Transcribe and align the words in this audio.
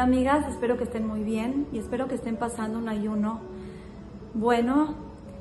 amigas, 0.00 0.48
espero 0.48 0.76
que 0.76 0.84
estén 0.84 1.06
muy 1.06 1.22
bien 1.22 1.66
y 1.72 1.78
espero 1.78 2.08
que 2.08 2.14
estén 2.14 2.36
pasando 2.36 2.78
un 2.78 2.88
ayuno 2.88 3.40
bueno, 4.34 4.94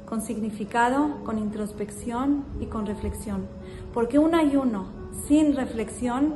con 0.05 0.21
significado, 0.21 1.23
con 1.23 1.37
introspección 1.37 2.45
y 2.59 2.67
con 2.67 2.85
reflexión. 2.85 3.47
Porque 3.93 4.19
un 4.19 4.35
ayuno 4.35 4.87
sin 5.27 5.55
reflexión 5.55 6.35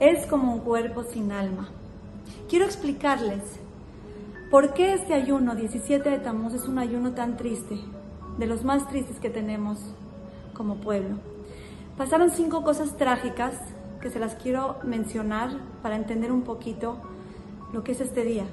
es 0.00 0.26
como 0.26 0.52
un 0.52 0.60
cuerpo 0.60 1.04
sin 1.04 1.32
alma. 1.32 1.68
Quiero 2.48 2.64
explicarles 2.64 3.42
por 4.50 4.72
qué 4.74 4.94
este 4.94 5.14
ayuno 5.14 5.54
17 5.54 6.08
de 6.08 6.18
Tamuz 6.18 6.54
es 6.54 6.66
un 6.66 6.78
ayuno 6.78 7.12
tan 7.12 7.36
triste, 7.36 7.78
de 8.38 8.46
los 8.46 8.64
más 8.64 8.88
tristes 8.88 9.18
que 9.20 9.30
tenemos 9.30 9.78
como 10.54 10.76
pueblo. 10.76 11.16
Pasaron 11.96 12.30
cinco 12.30 12.62
cosas 12.62 12.96
trágicas 12.96 13.54
que 14.00 14.10
se 14.10 14.20
las 14.20 14.34
quiero 14.36 14.76
mencionar 14.84 15.50
para 15.82 15.96
entender 15.96 16.32
un 16.32 16.42
poquito 16.42 16.98
lo 17.72 17.84
que 17.84 17.92
es 17.92 18.00
este 18.00 18.24
día. 18.24 18.46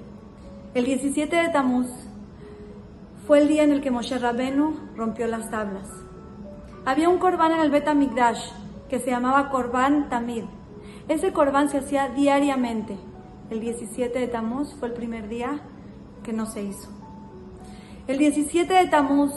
El 0.74 0.86
17 0.86 1.36
de 1.36 1.50
Tamuz 1.50 1.88
fue 3.26 3.40
el 3.40 3.48
día 3.48 3.64
en 3.64 3.72
el 3.72 3.82
que 3.82 3.92
Moshe 3.92 4.20
Rabenu 4.20 4.76
rompió 4.96 5.28
las 5.28 5.50
tablas. 5.50 5.88
Había 6.86 7.10
un 7.10 7.18
corbán 7.18 7.52
en 7.54 7.62
el 7.62 7.72
Bet 7.72 7.92
Migdash 7.94 8.52
que 8.90 9.00
se 9.00 9.10
llamaba 9.10 9.50
Corbán 9.50 10.10
Tamid. 10.10 10.44
Ese 11.08 11.34
corbán 11.34 11.70
se 11.70 11.80
hacía 11.80 12.10
diariamente. 12.10 12.98
El 13.50 13.60
17 13.60 14.20
de 14.20 14.28
Tamuz 14.28 14.76
fue 14.76 14.90
el 14.90 14.94
primer 14.94 15.28
día 15.28 15.62
que 16.24 16.34
no 16.34 16.46
se 16.46 16.64
hizo. 16.64 16.90
El 18.08 18.18
17 18.20 18.72
de 18.72 18.88
Tamuz, 18.88 19.32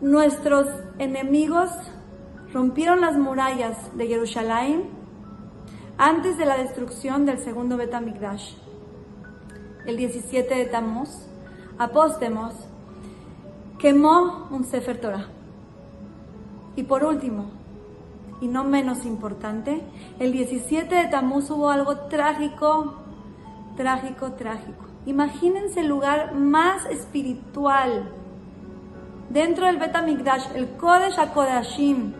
nuestros 0.00 0.68
enemigos 0.98 1.70
rompieron 2.52 3.00
las 3.00 3.16
murallas 3.16 3.96
de 3.96 4.06
Jerusalén 4.06 5.01
antes 5.98 6.38
de 6.38 6.44
la 6.44 6.56
destrucción 6.56 7.26
del 7.26 7.38
segundo 7.38 7.76
Betamigdash. 7.76 8.54
El 9.86 9.96
17 9.96 10.54
de 10.54 10.64
Tamuz, 10.66 11.10
Apóstemos 11.78 12.54
quemó 13.78 14.46
un 14.50 14.64
Sefer 14.64 15.00
Torah. 15.00 15.26
Y 16.76 16.84
por 16.84 17.04
último, 17.04 17.50
y 18.40 18.48
no 18.48 18.64
menos 18.64 19.04
importante, 19.04 19.82
el 20.18 20.32
17 20.32 20.94
de 20.94 21.06
Tamuz 21.08 21.50
hubo 21.50 21.70
algo 21.70 21.96
trágico, 22.08 22.94
trágico, 23.76 24.32
trágico. 24.32 24.84
Imagínense 25.06 25.80
el 25.80 25.88
lugar 25.88 26.34
más 26.34 26.86
espiritual 26.86 28.12
dentro 29.30 29.66
del 29.66 29.78
Betamigdash, 29.78 30.54
el 30.54 30.68
Kodesh 30.76 31.18
HaKodashim, 31.18 32.12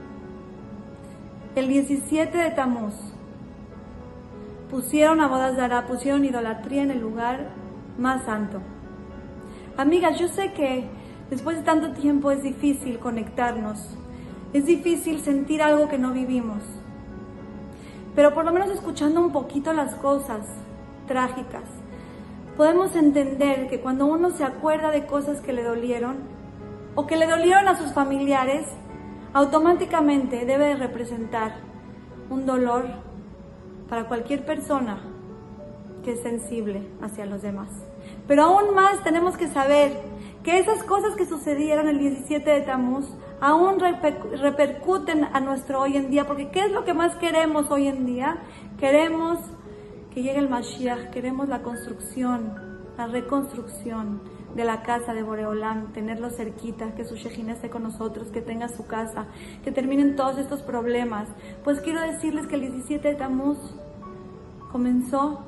el 1.54 1.68
17 1.68 2.36
de 2.36 2.50
Tamuz. 2.50 2.94
Pusieron 4.72 5.20
a 5.20 5.28
bodas 5.28 5.54
de 5.54 5.82
pusieron 5.82 6.24
idolatría 6.24 6.82
en 6.82 6.90
el 6.90 6.98
lugar 6.98 7.50
más 7.98 8.24
santo. 8.24 8.58
Amigas, 9.76 10.18
yo 10.18 10.28
sé 10.28 10.54
que 10.54 10.88
después 11.28 11.58
de 11.58 11.62
tanto 11.62 11.92
tiempo 11.92 12.30
es 12.30 12.42
difícil 12.42 12.98
conectarnos, 12.98 13.98
es 14.54 14.64
difícil 14.64 15.20
sentir 15.20 15.60
algo 15.60 15.90
que 15.90 15.98
no 15.98 16.14
vivimos, 16.14 16.62
pero 18.14 18.32
por 18.32 18.46
lo 18.46 18.52
menos 18.52 18.70
escuchando 18.70 19.20
un 19.20 19.30
poquito 19.30 19.74
las 19.74 19.94
cosas 19.96 20.40
trágicas, 21.06 21.64
podemos 22.56 22.96
entender 22.96 23.68
que 23.68 23.78
cuando 23.78 24.06
uno 24.06 24.30
se 24.30 24.42
acuerda 24.42 24.90
de 24.90 25.04
cosas 25.04 25.42
que 25.42 25.52
le 25.52 25.64
dolieron 25.64 26.16
o 26.94 27.06
que 27.06 27.18
le 27.18 27.26
dolieron 27.26 27.68
a 27.68 27.76
sus 27.76 27.92
familiares, 27.92 28.64
automáticamente 29.34 30.46
debe 30.46 30.68
de 30.68 30.76
representar 30.76 31.56
un 32.30 32.46
dolor 32.46 33.11
para 33.92 34.08
cualquier 34.08 34.46
persona 34.46 35.02
que 36.02 36.12
es 36.12 36.22
sensible 36.22 36.80
hacia 37.02 37.26
los 37.26 37.42
demás. 37.42 37.68
Pero 38.26 38.44
aún 38.44 38.74
más 38.74 39.04
tenemos 39.04 39.36
que 39.36 39.48
saber 39.48 39.92
que 40.42 40.58
esas 40.58 40.82
cosas 40.84 41.14
que 41.14 41.26
sucedieron 41.26 41.86
el 41.86 41.98
17 41.98 42.50
de 42.50 42.62
Tamuz 42.62 43.04
aún 43.38 43.78
repercuten 43.78 45.24
a 45.24 45.40
nuestro 45.40 45.82
hoy 45.82 45.98
en 45.98 46.08
día, 46.10 46.26
porque 46.26 46.48
¿qué 46.48 46.60
es 46.60 46.72
lo 46.72 46.86
que 46.86 46.94
más 46.94 47.16
queremos 47.16 47.70
hoy 47.70 47.86
en 47.86 48.06
día? 48.06 48.38
Queremos 48.80 49.40
que 50.14 50.22
llegue 50.22 50.38
el 50.38 50.48
Mashiach, 50.48 51.10
queremos 51.10 51.50
la 51.50 51.60
construcción, 51.60 52.54
la 52.96 53.08
reconstrucción 53.08 54.22
de 54.54 54.64
la 54.64 54.82
casa 54.82 55.14
de 55.14 55.22
Boreolam, 55.22 55.92
tenerlo 55.92 56.30
cerquita, 56.30 56.94
que 56.94 57.04
su 57.04 57.16
Shejina 57.16 57.52
esté 57.52 57.70
con 57.70 57.82
nosotros, 57.82 58.28
que 58.28 58.42
tenga 58.42 58.68
su 58.68 58.86
casa, 58.86 59.26
que 59.64 59.72
terminen 59.72 60.16
todos 60.16 60.38
estos 60.38 60.62
problemas. 60.62 61.28
Pues 61.64 61.80
quiero 61.80 62.00
decirles 62.00 62.46
que 62.46 62.56
el 62.56 62.62
17 62.62 63.08
de 63.08 63.14
Tamuz 63.14 63.58
comenzó 64.70 65.44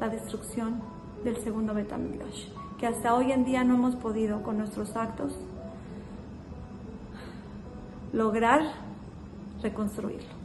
la 0.00 0.08
destrucción 0.08 0.80
del 1.24 1.36
segundo 1.38 1.74
Betamigdash, 1.74 2.48
que 2.78 2.86
hasta 2.86 3.14
hoy 3.14 3.32
en 3.32 3.44
día 3.44 3.62
no 3.64 3.74
hemos 3.74 3.96
podido 3.96 4.42
con 4.42 4.58
nuestros 4.58 4.96
actos 4.96 5.38
lograr 8.12 8.60
reconstruirlo. 9.62 10.40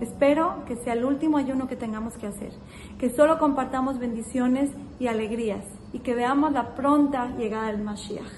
Espero 0.00 0.64
que 0.66 0.76
sea 0.76 0.94
el 0.94 1.04
último 1.04 1.36
ayuno 1.36 1.68
que 1.68 1.76
tengamos 1.76 2.14
que 2.16 2.26
hacer, 2.26 2.52
que 2.98 3.10
solo 3.10 3.38
compartamos 3.38 3.98
bendiciones 3.98 4.70
y 4.98 5.06
alegrías 5.06 5.64
y 5.92 6.00
que 6.00 6.14
veamos 6.14 6.52
la 6.52 6.74
pronta 6.74 7.36
llegada 7.36 7.66
del 7.68 7.82
Mashiach. 7.82 8.32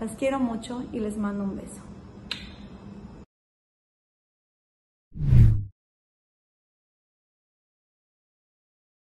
Las 0.00 0.12
quiero 0.12 0.38
mucho 0.38 0.84
y 0.92 1.00
les 1.00 1.16
mando 1.16 1.44
un 1.44 1.56
beso. 1.56 1.85